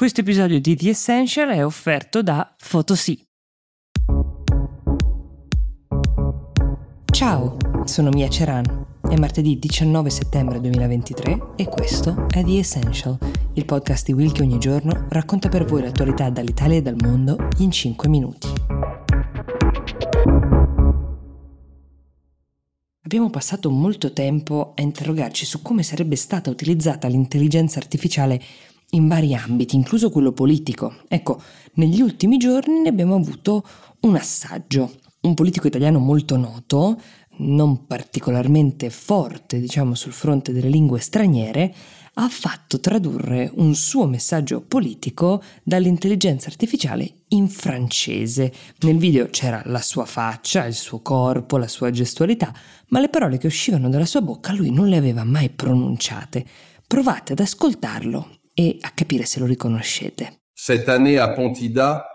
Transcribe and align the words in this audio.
Questo 0.00 0.22
episodio 0.22 0.58
di 0.62 0.76
The 0.76 0.88
Essential 0.88 1.50
è 1.50 1.62
offerto 1.62 2.22
da 2.22 2.54
Photosy. 2.70 3.22
Ciao, 7.12 7.58
sono 7.84 8.08
Mia 8.08 8.30
Ceran. 8.30 8.86
È 9.06 9.14
martedì 9.18 9.58
19 9.58 10.08
settembre 10.08 10.58
2023 10.58 11.52
e 11.54 11.66
questo 11.66 12.28
è 12.30 12.42
The 12.42 12.58
Essential, 12.58 13.18
il 13.52 13.66
podcast 13.66 14.06
di 14.06 14.14
Will 14.14 14.32
che 14.32 14.40
ogni 14.40 14.58
giorno 14.58 15.04
racconta 15.10 15.50
per 15.50 15.66
voi 15.66 15.82
l'attualità 15.82 16.30
dall'Italia 16.30 16.78
e 16.78 16.82
dal 16.82 16.96
mondo 16.98 17.36
in 17.58 17.70
5 17.70 18.08
minuti. 18.08 18.48
Abbiamo 23.02 23.28
passato 23.28 23.68
molto 23.70 24.14
tempo 24.14 24.72
a 24.76 24.80
interrogarci 24.80 25.44
su 25.44 25.60
come 25.60 25.82
sarebbe 25.82 26.16
stata 26.16 26.48
utilizzata 26.48 27.06
l'intelligenza 27.06 27.78
artificiale 27.78 28.40
in 28.90 29.08
vari 29.08 29.34
ambiti, 29.34 29.76
incluso 29.76 30.10
quello 30.10 30.32
politico. 30.32 30.94
Ecco, 31.08 31.40
negli 31.74 32.00
ultimi 32.00 32.36
giorni 32.36 32.80
ne 32.80 32.88
abbiamo 32.88 33.14
avuto 33.14 33.64
un 34.00 34.16
assaggio. 34.16 34.92
Un 35.22 35.34
politico 35.34 35.66
italiano 35.66 35.98
molto 35.98 36.36
noto, 36.36 36.98
non 37.38 37.86
particolarmente 37.86 38.90
forte, 38.90 39.60
diciamo, 39.60 39.94
sul 39.94 40.12
fronte 40.12 40.52
delle 40.52 40.68
lingue 40.68 41.00
straniere, 41.00 41.74
ha 42.14 42.28
fatto 42.28 42.80
tradurre 42.80 43.50
un 43.54 43.74
suo 43.74 44.06
messaggio 44.06 44.60
politico 44.60 45.42
dall'intelligenza 45.62 46.48
artificiale 46.48 47.22
in 47.28 47.48
francese. 47.48 48.52
Nel 48.80 48.98
video 48.98 49.28
c'era 49.30 49.62
la 49.66 49.80
sua 49.80 50.04
faccia, 50.04 50.66
il 50.66 50.74
suo 50.74 51.00
corpo, 51.00 51.56
la 51.56 51.68
sua 51.68 51.90
gestualità, 51.90 52.52
ma 52.88 53.00
le 53.00 53.08
parole 53.08 53.38
che 53.38 53.46
uscivano 53.46 53.88
dalla 53.88 54.06
sua 54.06 54.22
bocca 54.22 54.52
lui 54.52 54.70
non 54.70 54.88
le 54.88 54.96
aveva 54.96 55.24
mai 55.24 55.48
pronunciate. 55.50 56.44
Provate 56.86 57.32
ad 57.32 57.40
ascoltarlo 57.40 58.39
e. 58.58 58.72
Cette 60.54 60.88
année 60.88 61.18
à 61.18 61.28
Pontida, 61.28 62.06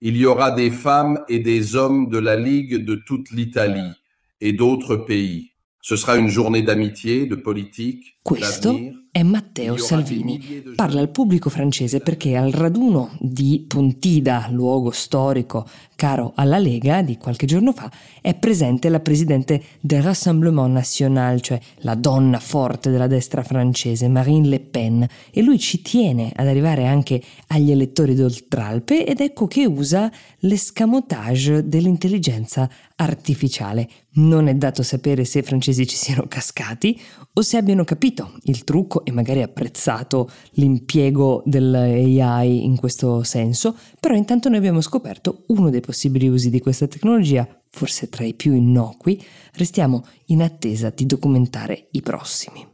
il 0.00 0.16
y 0.16 0.26
aura 0.26 0.50
des 0.50 0.70
femmes 0.70 1.20
et 1.28 1.38
des 1.38 1.76
hommes 1.76 2.08
de 2.08 2.18
la 2.18 2.36
Ligue 2.36 2.84
de 2.84 2.94
toute 2.94 3.30
l'Italie 3.30 3.92
et 4.40 4.52
d'autres 4.52 4.96
pays. 4.96 5.52
Ce 5.80 5.96
sera 5.96 6.16
une 6.16 6.28
journée 6.28 6.62
d'amitié, 6.62 7.26
de 7.26 7.34
politique, 7.34 8.17
Questo 8.28 8.78
è 9.10 9.22
Matteo 9.22 9.78
Salvini. 9.78 10.62
Parla 10.76 11.00
al 11.00 11.08
pubblico 11.08 11.48
francese 11.48 12.00
perché 12.00 12.36
al 12.36 12.50
raduno 12.50 13.16
di 13.18 13.64
Pontida, 13.66 14.48
luogo 14.50 14.90
storico 14.90 15.66
caro 15.96 16.32
alla 16.36 16.58
Lega, 16.58 17.02
di 17.02 17.16
qualche 17.16 17.46
giorno 17.46 17.72
fa, 17.72 17.90
è 18.20 18.34
presente 18.34 18.90
la 18.90 19.00
presidente 19.00 19.62
del 19.80 20.02
Rassemblement 20.02 20.70
National, 20.70 21.40
cioè 21.40 21.58
la 21.78 21.94
donna 21.94 22.38
forte 22.38 22.90
della 22.90 23.06
destra 23.06 23.42
francese, 23.42 24.08
Marine 24.08 24.46
Le 24.46 24.60
Pen, 24.60 25.06
e 25.30 25.42
lui 25.42 25.58
ci 25.58 25.80
tiene 25.82 26.30
ad 26.36 26.46
arrivare 26.46 26.86
anche 26.86 27.20
agli 27.48 27.70
elettori 27.70 28.14
d'Oltralpe 28.14 29.06
ed 29.06 29.20
ecco 29.20 29.46
che 29.46 29.64
usa 29.64 30.12
l'escamotage 30.40 31.66
dell'intelligenza 31.66 32.70
artificiale. 32.94 33.88
Non 34.18 34.48
è 34.48 34.54
dato 34.54 34.82
sapere 34.82 35.24
se 35.24 35.40
i 35.40 35.42
francesi 35.42 35.86
ci 35.86 35.96
siano 35.96 36.26
cascati 36.28 37.00
o 37.32 37.42
se 37.42 37.56
abbiano 37.56 37.84
capito 37.84 38.17
il 38.44 38.64
trucco 38.64 39.04
e 39.04 39.12
magari 39.12 39.42
apprezzato 39.42 40.30
l'impiego 40.52 41.42
dell'AI 41.44 42.64
in 42.64 42.76
questo 42.76 43.22
senso, 43.22 43.76
però 43.98 44.14
intanto 44.14 44.48
noi 44.48 44.58
abbiamo 44.58 44.80
scoperto 44.80 45.44
uno 45.48 45.70
dei 45.70 45.80
possibili 45.80 46.28
usi 46.28 46.50
di 46.50 46.60
questa 46.60 46.86
tecnologia, 46.86 47.46
forse 47.68 48.08
tra 48.08 48.24
i 48.24 48.34
più 48.34 48.54
innocui, 48.54 49.22
restiamo 49.54 50.06
in 50.26 50.42
attesa 50.42 50.90
di 50.90 51.06
documentare 51.06 51.88
i 51.92 52.00
prossimi. 52.00 52.66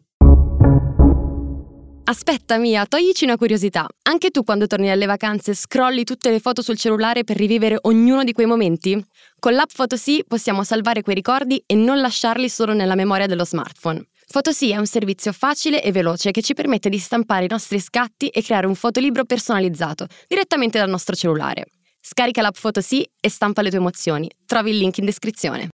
Aspetta 2.07 2.59
Mia, 2.59 2.85
toglici 2.85 3.25
una 3.25 3.39
curiosità. 3.39 3.89
Anche 4.03 4.29
tu 4.29 4.45
quando 4.45 4.67
torni 4.67 4.89
dalle 4.89 5.07
vacanze 5.07 5.55
scrolli 5.55 6.05
tutte 6.05 6.31
le 6.31 6.39
foto 6.39 6.61
sul 6.61 6.77
cellulare 6.77 7.25
per 7.25 7.39
rivivere 7.39 7.79
ognuno 7.81 8.25
di 8.25 8.33
quei 8.33 8.47
momenti? 8.47 9.03
Con 9.39 9.55
l'app 9.55 9.71
Photosy 9.75 10.23
possiamo 10.29 10.65
salvare 10.65 11.01
quei 11.01 11.15
ricordi 11.15 11.63
e 11.65 11.75
non 11.75 12.03
lasciarli 12.03 12.51
solo 12.51 12.75
nella 12.75 12.95
memoria 12.95 13.27
dello 13.27 13.47
smartphone. 13.47 14.07
Photosy 14.31 14.71
è 14.71 14.77
un 14.77 14.87
servizio 14.87 15.33
facile 15.33 15.83
e 15.83 15.93
veloce 15.93 16.31
che 16.31 16.43
ci 16.43 16.55
permette 16.55 16.89
di 16.89 16.99
stampare 16.99 17.45
i 17.45 17.49
nostri 17.49 17.79
scatti 17.79 18.29
e 18.29 18.43
creare 18.43 18.67
un 18.67 18.75
fotolibro 18.75 19.25
personalizzato 19.25 20.07
direttamente 20.27 20.79
dal 20.79 20.89
nostro 20.89 21.15
cellulare. 21.15 21.67
Scarica 22.01 22.43
l'app 22.43 22.57
Photosy 22.61 23.05
e 23.21 23.29
stampa 23.31 23.63
le 23.63 23.71
tue 23.71 23.79
emozioni. 23.79 24.29
Trovi 24.45 24.71
il 24.71 24.79
link 24.79 24.99
in 24.99 25.05
descrizione. 25.05 25.71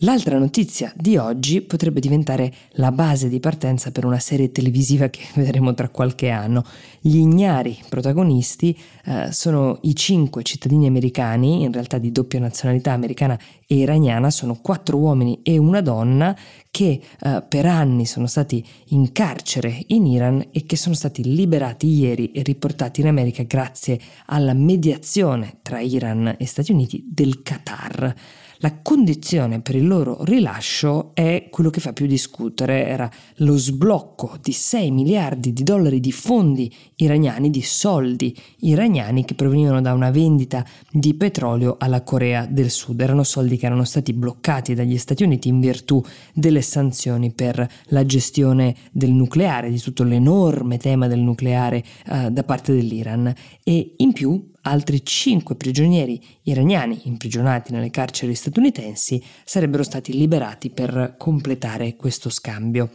L'altra 0.00 0.36
notizia 0.36 0.92
di 0.94 1.16
oggi 1.16 1.62
potrebbe 1.62 2.00
diventare 2.00 2.52
la 2.72 2.92
base 2.92 3.30
di 3.30 3.40
partenza 3.40 3.92
per 3.92 4.04
una 4.04 4.18
serie 4.18 4.52
televisiva 4.52 5.08
che 5.08 5.20
vedremo 5.40 5.72
tra 5.72 5.88
qualche 5.88 6.28
anno. 6.28 6.64
Gli 7.00 7.16
ignari 7.16 7.78
protagonisti 7.88 8.78
eh, 9.06 9.32
sono 9.32 9.78
i 9.82 9.96
cinque 9.96 10.42
cittadini 10.42 10.86
americani, 10.86 11.62
in 11.62 11.72
realtà 11.72 11.96
di 11.96 12.12
doppia 12.12 12.38
nazionalità 12.40 12.92
americana 12.92 13.38
e 13.66 13.76
iraniana, 13.76 14.28
sono 14.28 14.58
quattro 14.60 14.98
uomini 14.98 15.40
e 15.42 15.56
una 15.56 15.80
donna 15.80 16.36
che 16.70 17.00
eh, 17.18 17.42
per 17.48 17.64
anni 17.64 18.04
sono 18.04 18.26
stati 18.26 18.62
in 18.88 19.12
carcere 19.12 19.82
in 19.86 20.04
Iran 20.04 20.46
e 20.52 20.66
che 20.66 20.76
sono 20.76 20.94
stati 20.94 21.24
liberati 21.24 21.86
ieri 21.86 22.32
e 22.32 22.42
riportati 22.42 23.00
in 23.00 23.06
America 23.06 23.44
grazie 23.44 23.98
alla 24.26 24.52
mediazione 24.52 25.60
tra 25.62 25.80
Iran 25.80 26.34
e 26.38 26.44
Stati 26.44 26.70
Uniti 26.70 27.02
del 27.08 27.40
Qatar. 27.40 28.14
La 28.60 28.80
condizione 28.80 29.60
per 29.60 29.74
il 29.74 29.86
loro 29.86 30.24
rilascio 30.24 31.10
è 31.14 31.48
quello 31.50 31.68
che 31.68 31.80
fa 31.80 31.92
più 31.92 32.06
discutere, 32.06 32.86
era 32.86 33.10
lo 33.36 33.56
sblocco 33.56 34.38
di 34.40 34.52
6 34.52 34.90
miliardi 34.90 35.52
di 35.52 35.62
dollari 35.62 36.00
di 36.00 36.12
fondi 36.12 36.72
iraniani, 36.96 37.50
di 37.50 37.60
soldi 37.60 38.34
iraniani 38.60 39.26
che 39.26 39.34
provenivano 39.34 39.82
da 39.82 39.92
una 39.92 40.10
vendita 40.10 40.64
di 40.90 41.12
petrolio 41.14 41.76
alla 41.78 42.02
Corea 42.02 42.46
del 42.46 42.70
Sud. 42.70 42.98
Erano 43.00 43.24
soldi 43.24 43.58
che 43.58 43.66
erano 43.66 43.84
stati 43.84 44.14
bloccati 44.14 44.74
dagli 44.74 44.96
Stati 44.96 45.22
Uniti 45.22 45.48
in 45.48 45.60
virtù 45.60 46.02
delle 46.32 46.62
sanzioni 46.62 47.32
per 47.32 47.68
la 47.88 48.06
gestione 48.06 48.74
del 48.90 49.10
nucleare, 49.10 49.70
di 49.70 49.78
tutto 49.78 50.02
l'enorme 50.02 50.78
tema 50.78 51.08
del 51.08 51.20
nucleare 51.20 51.84
eh, 52.06 52.30
da 52.30 52.42
parte 52.42 52.72
dell'Iran. 52.72 53.32
E 53.62 53.94
in 53.98 54.12
più 54.12 54.54
altri 54.66 55.04
cinque 55.04 55.54
prigionieri 55.54 56.20
iraniani 56.42 57.02
imprigionati 57.04 57.72
nelle 57.72 57.90
carceri 57.90 58.34
statunitensi 58.34 59.22
sarebbero 59.44 59.84
stati 59.84 60.12
liberati 60.12 60.70
per 60.70 61.14
completare 61.16 61.94
questo 61.94 62.30
scambio. 62.30 62.90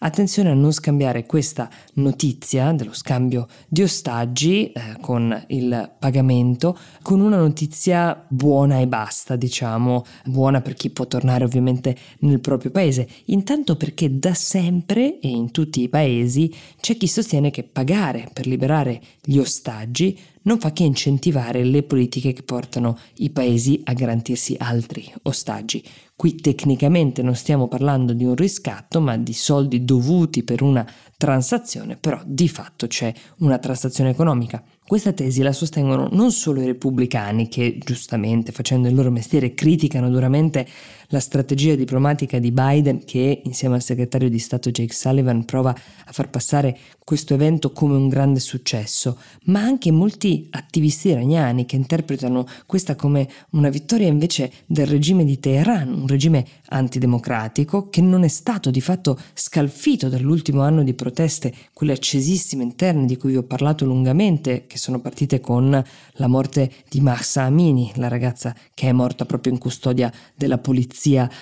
Attenzione 0.00 0.50
a 0.50 0.54
non 0.54 0.72
scambiare 0.72 1.26
questa 1.26 1.68
notizia 1.94 2.70
dello 2.70 2.92
scambio 2.92 3.48
di 3.66 3.82
ostaggi 3.82 4.70
eh, 4.70 4.96
con 5.00 5.44
il 5.48 5.92
pagamento 5.98 6.78
con 7.02 7.20
una 7.20 7.38
notizia 7.38 8.24
buona 8.28 8.78
e 8.78 8.86
basta, 8.86 9.34
diciamo, 9.34 10.04
buona 10.26 10.60
per 10.60 10.74
chi 10.74 10.90
può 10.90 11.08
tornare 11.08 11.42
ovviamente 11.42 11.96
nel 12.20 12.38
proprio 12.38 12.70
paese, 12.70 13.08
intanto 13.24 13.74
perché 13.74 14.20
da 14.20 14.34
sempre 14.34 15.18
e 15.18 15.28
in 15.28 15.50
tutti 15.50 15.82
i 15.82 15.88
paesi 15.88 16.54
c'è 16.80 16.96
chi 16.96 17.08
sostiene 17.08 17.50
che 17.50 17.64
pagare 17.64 18.30
per 18.32 18.46
liberare 18.46 19.00
gli 19.20 19.38
ostaggi 19.38 20.16
non 20.42 20.58
fa 20.58 20.72
che 20.72 20.84
incentivare 20.84 21.64
le 21.64 21.82
politiche 21.82 22.32
che 22.32 22.42
portano 22.42 22.98
i 23.16 23.30
paesi 23.30 23.80
a 23.84 23.92
garantirsi 23.92 24.56
altri 24.58 25.12
ostaggi. 25.22 25.82
Qui 26.14 26.34
tecnicamente 26.34 27.22
non 27.22 27.36
stiamo 27.36 27.68
parlando 27.68 28.12
di 28.12 28.24
un 28.24 28.34
riscatto, 28.34 29.00
ma 29.00 29.16
di 29.16 29.32
soldi 29.32 29.84
dovuti 29.84 30.42
per 30.42 30.62
una 30.62 30.84
transazione, 31.16 31.96
però 31.96 32.20
di 32.24 32.48
fatto 32.48 32.88
c'è 32.88 33.12
una 33.38 33.58
transazione 33.58 34.10
economica. 34.10 34.62
Questa 34.84 35.12
tesi 35.12 35.42
la 35.42 35.52
sostengono 35.52 36.08
non 36.10 36.32
solo 36.32 36.60
i 36.60 36.66
repubblicani 36.66 37.48
che, 37.48 37.78
giustamente, 37.78 38.52
facendo 38.52 38.88
il 38.88 38.94
loro 38.94 39.10
mestiere, 39.10 39.54
criticano 39.54 40.10
duramente 40.10 40.66
la 41.10 41.20
strategia 41.20 41.74
diplomatica 41.74 42.38
di 42.38 42.52
Biden 42.52 43.04
che, 43.04 43.40
insieme 43.44 43.76
al 43.76 43.82
segretario 43.82 44.28
di 44.28 44.38
Stato 44.38 44.70
Jake 44.70 44.92
Sullivan, 44.92 45.44
prova 45.44 45.70
a 45.70 46.12
far 46.12 46.28
passare 46.28 46.78
questo 47.02 47.32
evento 47.32 47.72
come 47.72 47.96
un 47.96 48.08
grande 48.08 48.38
successo, 48.38 49.16
ma 49.44 49.60
anche 49.60 49.90
molti 49.90 50.48
attivisti 50.50 51.08
iraniani 51.08 51.64
che 51.64 51.76
interpretano 51.76 52.46
questa 52.66 52.96
come 52.96 53.26
una 53.50 53.70
vittoria 53.70 54.06
invece 54.06 54.52
del 54.66 54.86
regime 54.86 55.24
di 55.24 55.40
Teheran, 55.40 55.90
un 55.90 56.06
regime 56.06 56.46
antidemocratico 56.66 57.88
che 57.88 58.02
non 58.02 58.24
è 58.24 58.28
stato 58.28 58.70
di 58.70 58.82
fatto 58.82 59.18
scalfito 59.32 60.10
dall'ultimo 60.10 60.60
anno 60.60 60.82
di 60.82 60.92
proteste, 60.92 61.54
quelle 61.72 61.94
accesissime 61.94 62.64
interne 62.64 63.06
di 63.06 63.16
cui 63.16 63.30
vi 63.30 63.38
ho 63.38 63.44
parlato 63.44 63.86
lungamente, 63.86 64.66
che 64.66 64.76
sono 64.76 65.00
partite 65.00 65.40
con 65.40 65.82
la 66.12 66.26
morte 66.26 66.70
di 66.90 67.00
Mahsa 67.00 67.44
Amini, 67.44 67.92
la 67.94 68.08
ragazza 68.08 68.54
che 68.74 68.88
è 68.88 68.92
morta 68.92 69.24
proprio 69.24 69.54
in 69.54 69.58
custodia 69.58 70.12
della 70.34 70.58
polizia 70.58 70.97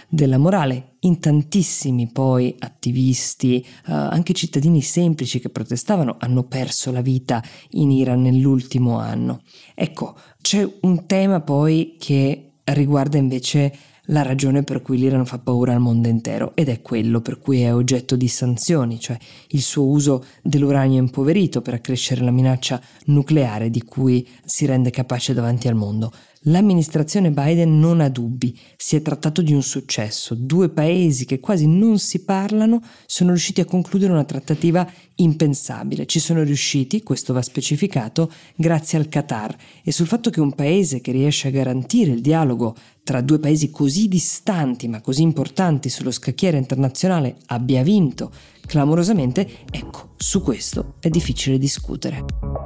della 0.09 0.39
morale. 0.39 0.97
In 1.01 1.21
tantissimi 1.21 2.11
poi 2.11 2.55
attivisti, 2.59 3.61
eh, 3.61 3.93
anche 3.93 4.33
cittadini 4.33 4.83
semplici 4.83 5.39
che 5.39 5.49
protestavano, 5.49 6.17
hanno 6.19 6.45
perso 6.45 6.91
la 6.91 7.01
vita 7.01 7.43
in 7.71 7.91
Iran 7.91 8.23
nell'ultimo 8.23 8.99
anno. 8.99 9.43
Ecco, 9.75 10.17
c'è 10.41 10.69
un 10.83 11.07
tema 11.07 11.41
poi 11.41 11.97
che 11.99 12.53
riguarda 12.65 13.19
invece 13.19 13.73
la 14.07 14.23
ragione 14.23 14.63
per 14.63 14.83
cui 14.83 14.99
l'Iran 14.99 15.27
fa 15.27 15.39
paura 15.39 15.73
al 15.73 15.81
mondo 15.81 16.09
intero 16.09 16.53
ed 16.55 16.69
è 16.69 16.83
quello 16.83 17.21
per 17.21 17.39
cui 17.39 17.63
è 17.63 17.75
oggetto 17.75 18.17
di 18.17 18.29
sanzioni, 18.29 19.01
cioè 19.01 19.17
il 19.49 19.63
suo 19.63 19.85
uso 19.85 20.25
dell'uranio 20.43 21.01
impoverito 21.01 21.63
per 21.63 21.75
accrescere 21.75 22.23
la 22.23 22.31
minaccia 22.31 22.81
nucleare 23.07 23.71
di 23.71 23.83
cui 23.83 24.27
si 24.45 24.67
rende 24.67 24.91
capace 24.91 25.35
davanti 25.35 25.69
al 25.69 25.75
mondo. 25.75 26.13
L'amministrazione 26.43 27.31
Biden 27.31 27.79
non 27.79 28.01
ha 28.01 28.09
dubbi, 28.09 28.57
si 28.77 28.95
è 28.95 29.03
trattato 29.03 29.43
di 29.43 29.53
un 29.53 29.63
successo. 29.63 30.35
Due 30.35 30.69
paesi 30.69 31.25
che 31.25 31.41
quasi 31.41 31.67
non 31.67 31.99
si 31.99 32.25
parlano 32.25 32.81
sono 33.07 33.31
riusciti 33.31 33.61
a 33.61 33.65
concludere 33.65 34.13
una 34.13 34.25
trattativa 34.25 34.89
impensabile. 35.17 36.07
Ci 36.07 36.21
sono 36.21 36.43
riusciti, 36.43 37.03
questo 37.03 37.33
va 37.33 37.43
specificato, 37.43 38.31
grazie 38.55 38.99
al 38.99 39.09
Qatar 39.09 39.57
e 39.83 39.91
sul 39.91 40.07
fatto 40.07 40.31
che 40.31 40.41
un 40.41 40.53
paese 40.53 41.01
che 41.01 41.11
riesce 41.11 41.49
a 41.49 41.53
garantire 41.53 42.13
il 42.13 42.21
dialogo 42.21 42.77
tra 43.03 43.21
due 43.21 43.39
paesi 43.39 43.71
così 43.71 44.09
distanti 44.09 44.89
ma 44.89 45.01
così 45.01 45.23
importanti 45.23 45.89
sullo 45.89 46.11
scacchiere 46.11 46.59
internazionale 46.59 47.37
abbia 47.47 47.83
vinto 47.83 48.31
clamorosamente, 48.67 49.49
ecco, 49.71 50.11
su 50.17 50.43
questo 50.43 50.95
è 51.01 51.09
difficile 51.09 51.57
discutere. 51.57 52.66